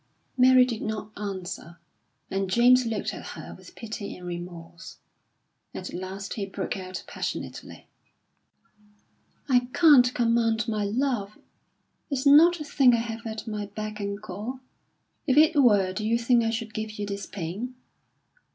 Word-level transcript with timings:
Mary 0.35 0.65
did 0.65 0.81
not 0.81 1.11
answer, 1.15 1.77
and 2.31 2.49
James 2.49 2.87
looked 2.87 3.13
at 3.13 3.27
her 3.37 3.53
with 3.55 3.75
pity 3.75 4.17
and 4.17 4.25
remorse. 4.25 4.97
At 5.75 5.93
last 5.93 6.33
he 6.33 6.47
broke 6.47 6.75
out 6.75 7.03
passionately: 7.05 7.85
"I 9.47 9.67
can't 9.73 10.11
command 10.15 10.67
my 10.67 10.83
love! 10.85 11.37
It's 12.09 12.25
not 12.25 12.59
a 12.59 12.63
thing 12.63 12.95
I 12.95 12.97
have 12.97 13.27
at 13.27 13.45
my 13.45 13.67
beck 13.67 13.99
and 13.99 14.19
call. 14.19 14.61
If 15.27 15.37
it 15.37 15.55
were, 15.61 15.93
do 15.93 16.03
you 16.03 16.17
think 16.17 16.43
I 16.43 16.49
should 16.49 16.73
give 16.73 16.93
you 16.97 17.05
this 17.05 17.27
pain? 17.27 17.75